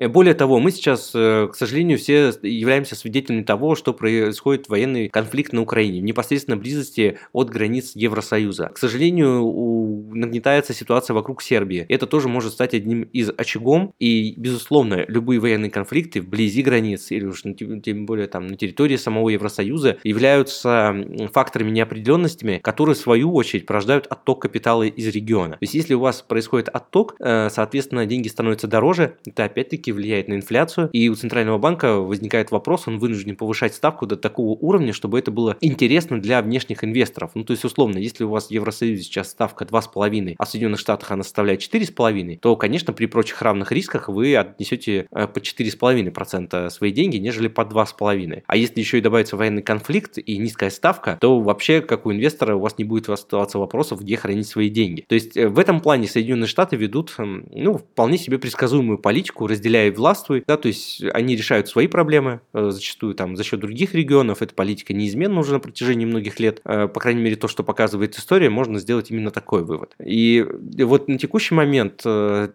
Э, 0.00 0.08
более 0.08 0.34
того, 0.34 0.58
мы 0.58 0.70
сейчас, 0.72 1.12
э, 1.14 1.48
к 1.52 1.54
сожалению, 1.54 1.98
все 1.98 2.32
являемся 2.42 2.96
свидетелями 2.96 3.42
того, 3.42 3.74
что 3.74 3.92
происходит 3.92 4.68
военный 4.68 5.08
конфликт 5.08 5.52
на 5.52 5.60
Украине 5.60 6.00
в 6.00 6.04
непосредственной 6.04 6.58
близости 6.58 7.18
от 7.32 7.50
границ 7.50 7.92
Евросоюза. 7.94 8.70
К 8.74 8.78
сожалению, 8.78 10.08
нагнетается 10.12 10.72
ситуация 10.72 11.14
вокруг 11.14 11.42
Сербии. 11.42 11.84
Это 11.88 12.06
тоже 12.06 12.28
может 12.28 12.52
стать 12.52 12.74
одним 12.74 13.02
из 13.02 13.30
очагом, 13.36 13.92
и, 13.98 14.34
безусловно, 14.36 15.04
любые 15.06 15.38
военные 15.38 15.70
конфликты 15.70 16.22
вблизи 16.22 16.62
границ 16.62 17.10
или 17.10 17.26
уж 17.26 17.42
тем 17.42 18.06
более 18.06 18.26
там 18.26 18.46
на 18.46 18.56
территории 18.56 18.96
самого 18.96 19.28
Евросоюза 19.28 19.98
являются 20.02 20.94
факторами 21.32 21.70
неопределенностями, 21.70 22.58
которые 22.62 22.94
в 22.94 22.98
свою 22.98 23.34
очередь 23.34 23.66
порождают 23.66 24.06
отток 24.06 24.42
капитала 24.42 24.84
из 24.84 25.06
региона. 25.08 25.52
То 25.52 25.58
есть, 25.62 25.74
если 25.74 25.92
у 25.92 26.00
вас 26.00 26.22
происходит 26.22 26.70
отток, 26.70 27.16
э, 27.20 27.50
соответственно, 27.50 28.06
деньги 28.06 28.28
становятся 28.28 28.66
дороже, 28.66 29.16
это 29.26 29.44
опять-таки 29.44 29.89
влияет 29.92 30.28
на 30.28 30.34
инфляцию, 30.34 30.90
и 30.92 31.08
у 31.08 31.14
Центрального 31.14 31.58
банка 31.58 31.96
возникает 31.96 32.50
вопрос, 32.50 32.86
он 32.86 32.98
вынужден 32.98 33.36
повышать 33.36 33.74
ставку 33.74 34.06
до 34.06 34.16
такого 34.16 34.56
уровня, 34.58 34.92
чтобы 34.92 35.18
это 35.18 35.30
было 35.30 35.56
интересно 35.60 36.20
для 36.20 36.42
внешних 36.42 36.84
инвесторов. 36.84 37.32
Ну, 37.34 37.44
то 37.44 37.52
есть, 37.52 37.64
условно, 37.64 37.98
если 37.98 38.24
у 38.24 38.30
вас 38.30 38.48
в 38.48 38.50
Евросоюзе 38.50 39.02
сейчас 39.02 39.30
ставка 39.30 39.64
2,5, 39.64 40.34
а 40.38 40.44
в 40.44 40.48
Соединенных 40.48 40.80
Штатах 40.80 41.10
она 41.10 41.22
составляет 41.22 41.60
4,5, 41.60 42.38
то, 42.38 42.56
конечно, 42.56 42.92
при 42.92 43.06
прочих 43.06 43.40
равных 43.42 43.72
рисках 43.72 44.08
вы 44.08 44.36
отнесете 44.36 45.06
э, 45.10 45.26
по 45.26 45.38
4,5% 45.38 46.70
свои 46.70 46.92
деньги, 46.92 47.16
нежели 47.16 47.48
по 47.48 47.62
2,5%. 47.62 48.42
А 48.46 48.56
если 48.56 48.80
еще 48.80 48.98
и 48.98 49.00
добавится 49.00 49.36
военный 49.36 49.62
конфликт 49.62 50.18
и 50.18 50.38
низкая 50.38 50.70
ставка, 50.70 51.18
то 51.20 51.40
вообще, 51.40 51.80
как 51.80 52.06
у 52.06 52.12
инвестора, 52.12 52.56
у 52.56 52.60
вас 52.60 52.78
не 52.78 52.84
будет 52.84 53.08
оставаться 53.08 53.58
вопросов, 53.58 54.00
где 54.00 54.16
хранить 54.16 54.46
свои 54.46 54.68
деньги. 54.68 55.04
То 55.08 55.14
есть, 55.14 55.36
э, 55.36 55.48
в 55.48 55.58
этом 55.58 55.80
плане 55.80 56.08
Соединенные 56.08 56.48
Штаты 56.48 56.76
ведут, 56.76 57.14
ну, 57.18 57.78
вполне 57.78 58.18
себе 58.18 58.38
предсказуемую 58.38 58.98
политику, 58.98 59.46
разделяя 59.46 59.79
и 59.86 59.90
властвуй, 59.90 60.44
да, 60.46 60.56
то 60.56 60.68
есть 60.68 61.02
они 61.12 61.36
решают 61.36 61.68
свои 61.68 61.86
проблемы, 61.86 62.40
э, 62.52 62.70
зачастую 62.70 63.14
там 63.14 63.36
за 63.36 63.44
счет 63.44 63.60
других 63.60 63.94
регионов, 63.94 64.42
эта 64.42 64.54
политика 64.54 64.92
неизменна 64.92 65.40
уже 65.40 65.52
на 65.52 65.60
протяжении 65.60 66.06
многих 66.06 66.40
лет, 66.40 66.62
по 66.62 66.88
крайней 66.88 67.22
мере, 67.22 67.36
то, 67.36 67.48
что 67.48 67.62
показывает 67.62 68.16
история, 68.16 68.50
можно 68.50 68.78
сделать 68.78 69.10
именно 69.10 69.30
такой 69.30 69.64
вывод. 69.64 69.94
И 70.04 70.44
вот 70.78 71.08
на 71.08 71.18
текущий 71.18 71.54
момент 71.54 72.02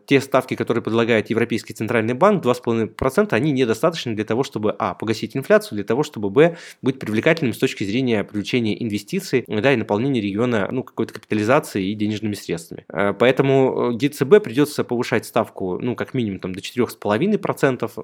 те 0.05 0.21
ставки, 0.21 0.55
которые 0.55 0.83
предлагает 0.83 1.29
Европейский 1.29 1.73
Центральный 1.73 2.13
банк, 2.13 2.43
2,5%, 2.43 3.33
они 3.33 3.51
недостаточны 3.51 4.15
для 4.15 4.25
того, 4.25 4.43
чтобы, 4.43 4.75
а, 4.77 4.93
погасить 4.93 5.35
инфляцию, 5.35 5.77
для 5.77 5.83
того, 5.83 6.03
чтобы, 6.03 6.29
б, 6.29 6.57
быть 6.81 6.99
привлекательным 6.99 7.53
с 7.53 7.57
точки 7.57 7.83
зрения 7.83 8.23
привлечения 8.23 8.81
инвестиций, 8.81 9.43
да, 9.47 9.73
и 9.73 9.75
наполнения 9.75 10.21
региона, 10.21 10.67
ну, 10.71 10.83
какой-то 10.83 11.13
капитализацией 11.13 11.91
и 11.91 11.95
денежными 11.95 12.33
средствами. 12.33 12.85
Э, 12.89 13.13
поэтому 13.17 13.91
ГЦБ 13.93 14.43
придется 14.43 14.83
повышать 14.83 15.25
ставку, 15.25 15.79
ну, 15.81 15.95
как 15.95 16.13
минимум, 16.13 16.39
там, 16.39 16.53
до 16.53 16.61
4,5%, 16.61 17.04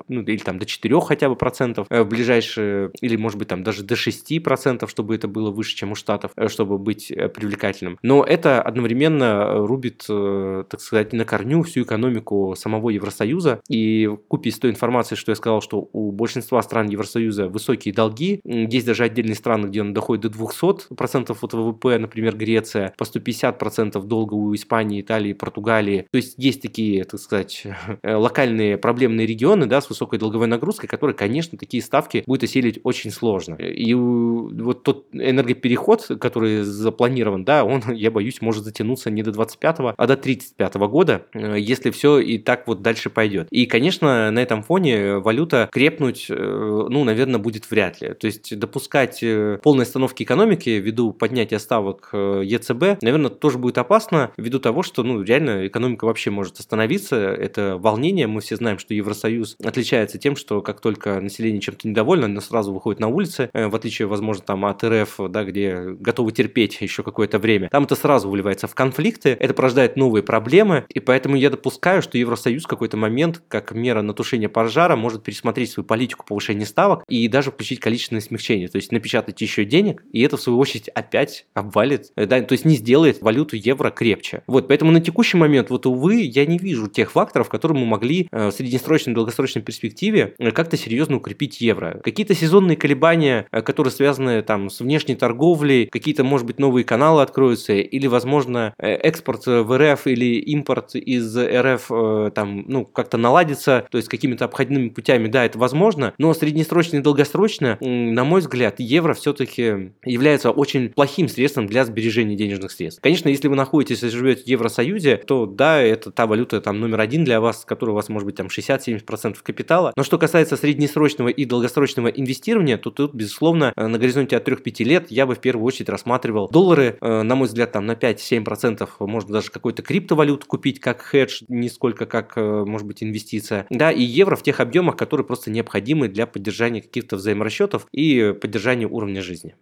ну, 0.08 0.22
или 0.22 0.38
там 0.38 0.60
до 0.60 0.65
4 0.65 1.01
хотя 1.01 1.29
бы 1.29 1.36
процентов 1.36 1.88
э, 1.89 2.01
в 2.03 2.08
ближайшие, 2.08 2.91
или, 3.01 3.15
может 3.15 3.38
быть, 3.38 3.48
там, 3.48 3.63
даже 3.63 3.84
до 3.84 3.96
6%, 3.96 4.88
чтобы 4.88 5.15
это 5.15 5.27
было 5.27 5.51
выше, 5.51 5.75
чем 5.75 5.91
у 5.91 5.96
Штатов, 5.96 6.31
э, 6.36 6.48
чтобы 6.48 6.77
быть 6.77 7.08
привлекательным. 7.08 7.98
Но 8.01 8.24
это 8.24 8.62
одновременно 8.62 9.65
рубит, 9.65 10.05
так 10.08 10.79
сказать, 10.79 11.13
на 11.13 11.25
корню 11.25 11.63
всю 11.63 11.84
экономику 11.84 12.55
самого 12.58 12.89
Евросоюза. 12.89 13.62
И 13.70 14.10
купе 14.27 14.51
с 14.51 14.60
той 14.60 14.72
информацией, 14.72 15.17
что 15.17 15.31
я 15.31 15.36
сказал, 15.36 15.62
что 15.62 15.89
у 15.91 16.12
большинства 16.12 16.62
стран 16.62 16.89
Евросоюза 16.89 17.48
высокие 17.48 17.93
долги, 17.93 18.41
есть 18.43 18.86
даже 18.86 19.03
отдельные 19.03 19.36
страны, 19.36 19.67
где 19.67 19.81
он 19.81 19.93
доходит 19.93 20.31
до 20.31 20.39
200% 20.39 21.38
от 21.41 21.53
ВВП, 21.53 21.98
например, 21.98 22.36
Греция, 22.36 22.93
по 22.98 23.03
150% 23.03 24.01
долга 24.03 24.34
у 24.34 24.53
Испании, 24.55 25.01
Италии, 25.01 25.34
Португалии. 25.34 26.08
То 26.12 26.17
есть 26.17 26.36
есть 26.38 26.62
такие, 26.62 27.03
так 27.03 27.20
сказать, 27.20 27.65
локальные 28.03 28.77
проблемные 28.91 29.25
регионы 29.25 29.67
да, 29.67 29.79
с 29.79 29.88
высокой 29.88 30.19
долговой 30.19 30.48
нагрузкой, 30.48 30.89
которые, 30.89 31.15
конечно, 31.15 31.57
такие 31.57 31.81
ставки 31.81 32.25
будет 32.27 32.43
осилить 32.43 32.81
очень 32.83 33.10
сложно. 33.10 33.55
И 33.55 33.93
вот 33.93 34.83
тот 34.83 35.05
энергопереход, 35.13 36.19
который 36.19 36.63
запланирован, 36.63 37.45
да, 37.45 37.63
он, 37.63 37.81
я 37.93 38.12
боюсь, 38.12 38.41
может 38.41 38.65
затянуться 38.65 39.10
не 39.10 39.24
до 39.24 39.31
25 39.31 39.77
а 39.95 40.07
до 40.07 40.17
35 40.17 40.75
года, 40.75 41.25
э, 41.33 41.55
если 41.57 41.89
все 41.91 42.19
и 42.19 42.38
так 42.38 42.67
вот 42.67 42.81
дальше 42.81 43.10
пойдет. 43.10 43.48
И, 43.50 43.65
конечно, 43.65 44.29
на 44.29 44.39
этом 44.39 44.62
фоне 44.62 45.19
валюта 45.19 45.69
крепнуть, 45.71 46.25
э, 46.29 46.36
ну, 46.36 47.05
наверное, 47.05 47.39
будет 47.39 47.71
вряд 47.71 48.01
ли. 48.01 48.13
То 48.13 48.27
есть 48.27 48.60
допускать 48.60 49.24
э, 49.24 49.57
полной 49.63 49.86
остановки 49.86 50.24
экономики 50.24 50.69
ввиду 50.69 51.13
поднятия 51.13 51.60
ставок 51.60 52.10
ЕЦБ, 52.13 53.01
наверное, 53.01 53.29
тоже 53.29 53.57
будет 53.57 53.77
опасно 53.77 54.33
ввиду 54.36 54.60
того, 54.60 54.83
что, 54.83 55.03
ну, 55.03 55.21
реально 55.21 55.67
экономика 55.67 56.03
вообще 56.03 56.29
может 56.29 56.60
остановиться. 56.60 57.15
Это 57.15 57.77
волнение. 57.77 58.27
Мы 58.27 58.41
все 58.41 58.57
знаем, 58.57 58.77
что 58.81 58.93
Евросоюз 58.93 59.55
отличается 59.63 60.17
тем, 60.17 60.35
что 60.35 60.61
как 60.61 60.81
только 60.81 61.21
население 61.21 61.61
чем-то 61.61 61.88
недовольно, 61.88 62.25
оно 62.25 62.41
сразу 62.41 62.73
выходит 62.73 63.00
на 63.00 63.07
улицы, 63.07 63.50
в 63.53 63.75
отличие, 63.75 64.07
возможно, 64.07 64.43
там 64.43 64.65
от 64.65 64.83
РФ, 64.83 65.15
да, 65.29 65.43
где 65.43 65.95
готовы 66.00 66.31
терпеть 66.31 66.81
еще 66.81 67.03
какое-то 67.03 67.39
время. 67.39 67.69
Там 67.69 67.83
это 67.83 67.95
сразу 67.95 68.29
выливается 68.29 68.67
в 68.67 68.75
конфликты, 68.75 69.29
это 69.39 69.53
порождает 69.53 69.95
новые 69.95 70.23
проблемы, 70.23 70.85
и 70.89 71.00
поэтому 71.00 71.35
я 71.35 71.50
допускаю, 71.50 72.01
что 72.01 72.17
Евросоюз 72.17 72.63
в 72.63 72.67
какой-то 72.67 72.97
момент, 72.97 73.41
как 73.47 73.71
мера 73.71 74.01
на 74.01 74.13
тушение 74.13 74.50
пожара, 74.50 74.95
может 74.95 75.23
пересмотреть 75.23 75.71
свою 75.71 75.85
политику 75.85 76.25
повышения 76.25 76.65
ставок 76.65 77.03
и 77.07 77.27
даже 77.27 77.51
включить 77.51 77.79
количественное 77.79 78.21
смягчение, 78.21 78.67
то 78.67 78.77
есть 78.77 78.91
напечатать 78.91 79.39
еще 79.41 79.65
денег, 79.65 80.03
и 80.11 80.21
это 80.21 80.38
в 80.38 80.41
свою 80.41 80.59
очередь 80.59 80.89
опять 80.89 81.45
обвалит, 81.53 82.11
э, 82.15 82.25
да, 82.25 82.41
то 82.41 82.53
есть 82.53 82.65
не 82.65 82.75
сделает 82.75 83.21
валюту 83.21 83.55
евро 83.55 83.89
крепче. 83.89 84.43
Вот, 84.47 84.67
поэтому 84.67 84.91
на 84.91 85.01
текущий 85.01 85.38
момент, 85.38 85.69
вот 85.69 85.85
увы, 85.85 86.21
я 86.21 86.45
не 86.45 86.57
вижу 86.57 86.88
тех 86.88 87.11
факторов, 87.11 87.50
которые 87.50 87.79
мы 87.79 87.85
могли 87.85 88.27
э, 88.31 88.50
в 88.50 88.53
среднесрочной 88.71 89.11
и 89.11 89.15
долгосрочной 89.15 89.61
перспективе 89.61 90.33
э, 90.39 90.51
как-то 90.51 90.77
серьезно 90.77 91.17
укрепить 91.17 91.61
евро. 91.61 91.99
Какие-то 92.03 92.33
сезонные 92.33 92.77
колебания, 92.77 93.47
которые 93.51 93.91
связаны 93.91 94.41
там 94.41 94.69
с 94.69 94.79
внешней 94.79 95.15
торговлей, 95.15 95.87
какие-то, 95.87 96.23
может 96.23 96.47
быть, 96.47 96.59
новые 96.59 96.83
каналы 96.83 97.21
откроются, 97.21 97.73
или, 97.73 98.07
возможно, 98.07 98.73
экспорт 98.77 99.45
в 99.45 99.77
РФ 99.77 100.07
или 100.07 100.39
импорт 100.39 100.95
из 100.95 101.37
РФ 101.37 102.33
там, 102.33 102.65
ну, 102.67 102.85
как-то 102.85 103.17
наладится, 103.17 103.85
то 103.91 103.97
есть 103.97 104.09
какими-то 104.09 104.45
обходными 104.45 104.89
путями, 104.89 105.27
да, 105.27 105.45
это 105.45 105.57
возможно, 105.57 106.13
но 106.17 106.33
среднесрочно 106.33 106.97
и 106.97 107.01
долгосрочно, 107.01 107.77
на 107.81 108.23
мой 108.23 108.41
взгляд, 108.41 108.79
евро 108.79 109.13
все-таки 109.13 109.93
является 110.05 110.51
очень 110.51 110.89
плохим 110.89 111.27
средством 111.27 111.67
для 111.67 111.85
сбережения 111.85 112.35
денежных 112.35 112.71
средств. 112.71 113.01
Конечно, 113.01 113.29
если 113.29 113.47
вы 113.47 113.55
находитесь 113.55 114.03
и 114.03 114.09
живете 114.09 114.43
в 114.43 114.47
Евросоюзе, 114.47 115.17
то 115.17 115.45
да, 115.45 115.81
это 115.81 116.11
та 116.11 116.27
валюта 116.27 116.61
там 116.61 116.79
номер 116.79 117.01
один 117.01 117.23
для 117.23 117.41
вас, 117.41 117.65
которая 117.65 117.93
у 117.93 117.95
вас 117.95 118.09
может 118.09 118.25
быть 118.25 118.35
там 118.35 118.49
60-70% 118.62 119.38
капитала. 119.44 119.94
Но 119.96 120.03
что 120.03 120.18
касается 120.18 120.58
среднесрочного 120.58 121.30
и 121.30 121.46
долгосрочного 121.46 122.08
инвестирования, 122.08 122.77
то 122.77 122.91
тут, 122.91 123.13
безусловно, 123.13 123.74
э, 123.75 123.88
на 123.88 123.98
горизонте 123.98 124.38
от 124.38 124.48
3-5 124.48 124.84
лет 124.84 125.12
я 125.12 125.25
бы 125.25 125.36
в 125.36 125.39
первую 125.39 125.65
очередь 125.65 125.89
рассматривал 125.89 126.50
доллары, 126.50 126.98
э, 127.00 127.22
на 127.22 127.36
мой 127.36 127.48
взгляд, 127.48 127.72
там 127.72 127.86
на 127.86 127.96
5-7%, 127.96 128.89
можно 129.00 129.34
даже 129.34 129.51
какую-то 129.51 129.82
криптовалюту 129.82 130.46
купить 130.48 130.80
как 130.80 131.01
хедж, 131.01 131.41
не 131.48 131.70
сколько 131.70 132.06
как, 132.06 132.34
э, 132.38 132.63
может 132.65 132.88
быть, 132.88 133.03
инвестиция. 133.03 133.65
Да, 133.70 133.91
и 133.91 134.03
евро 134.03 134.36
в 134.36 134.44
тех 134.44 134.60
объемах, 134.60 134.96
которые 134.96 135.25
просто 135.25 135.51
необходимы 135.51 136.08
для 136.08 136.27
поддержания 136.27 136.82
каких-то 136.82 137.15
взаиморасчетов 137.15 137.88
и 137.91 138.34
поддержания 138.39 138.88
уровня 138.88 139.22
жизни. 139.22 139.56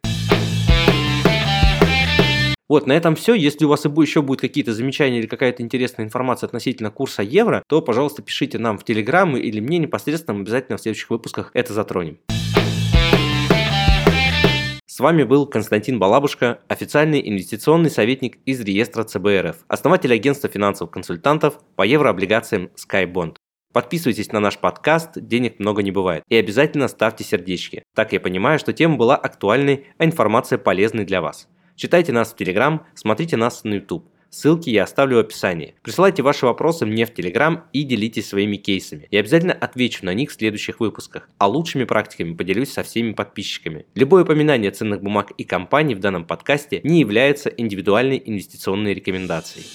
Вот, 2.69 2.85
на 2.85 2.93
этом 2.93 3.15
все. 3.15 3.33
Если 3.33 3.65
у 3.65 3.67
вас 3.67 3.83
еще 3.85 4.21
будут 4.21 4.41
какие-то 4.41 4.73
замечания 4.75 5.17
или 5.17 5.25
какая-то 5.25 5.63
интересная 5.63 6.05
информация 6.05 6.45
относительно 6.45 6.91
курса 6.91 7.23
евро, 7.23 7.63
то, 7.67 7.81
пожалуйста, 7.81 8.21
пишите 8.21 8.59
нам 8.59 8.77
в 8.77 8.83
Телеграм 8.83 9.35
или 9.35 9.59
мне 9.59 9.79
непосредственно, 9.79 10.37
мы 10.37 10.43
обязательно 10.43 10.77
в 10.77 10.81
следующих 10.81 11.09
выпусках 11.09 11.49
это 11.55 11.73
затронем. 11.73 12.19
С 14.85 14.99
вами 14.99 15.23
был 15.23 15.47
Константин 15.47 15.97
Балабушка, 15.97 16.59
официальный 16.67 17.27
инвестиционный 17.27 17.89
советник 17.89 18.37
из 18.45 18.61
реестра 18.61 19.03
ЦБРФ, 19.03 19.55
основатель 19.67 20.13
агентства 20.13 20.47
финансовых 20.47 20.91
консультантов 20.91 21.57
по 21.75 21.81
еврооблигациям 21.81 22.69
SkyBond. 22.75 23.37
Подписывайтесь 23.73 24.31
на 24.31 24.39
наш 24.39 24.59
подкаст 24.59 25.11
«Денег 25.15 25.57
много 25.57 25.81
не 25.81 25.91
бывает» 25.91 26.23
и 26.27 26.35
обязательно 26.35 26.87
ставьте 26.87 27.23
сердечки. 27.23 27.81
Так 27.95 28.13
я 28.13 28.19
понимаю, 28.19 28.59
что 28.59 28.73
тема 28.73 28.97
была 28.97 29.15
актуальной, 29.15 29.87
а 29.97 30.05
информация 30.05 30.59
полезной 30.59 31.05
для 31.05 31.21
вас. 31.21 31.47
Читайте 31.79 32.11
нас 32.11 32.33
в 32.33 32.35
Телеграм, 32.35 32.85
смотрите 32.93 33.37
нас 33.37 33.63
на 33.63 33.75
YouTube. 33.75 34.05
Ссылки 34.29 34.69
я 34.69 34.83
оставлю 34.83 35.15
в 35.15 35.19
описании. 35.19 35.75
Присылайте 35.81 36.21
ваши 36.21 36.45
вопросы 36.45 36.85
мне 36.85 37.05
в 37.05 37.13
Телеграм 37.13 37.63
и 37.71 37.83
делитесь 37.83 38.27
своими 38.27 38.57
кейсами. 38.57 39.07
Я 39.11 39.21
обязательно 39.21 39.53
отвечу 39.53 40.03
на 40.03 40.13
них 40.13 40.29
в 40.29 40.33
следующих 40.33 40.81
выпусках, 40.81 41.29
а 41.37 41.47
лучшими 41.47 41.85
практиками 41.85 42.33
поделюсь 42.33 42.73
со 42.73 42.83
всеми 42.83 43.13
подписчиками. 43.13 43.85
Любое 43.95 44.23
упоминание 44.23 44.71
ценных 44.71 45.01
бумаг 45.01 45.31
и 45.37 45.45
компаний 45.45 45.95
в 45.95 46.01
данном 46.01 46.25
подкасте 46.25 46.81
не 46.83 46.99
является 46.99 47.47
индивидуальной 47.47 48.21
инвестиционной 48.25 48.93
рекомендацией. 48.93 49.65